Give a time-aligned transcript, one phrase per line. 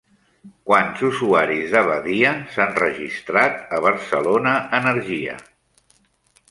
[0.69, 5.39] Quants usuaris de Badia s'han registrat a Barcelona Energia?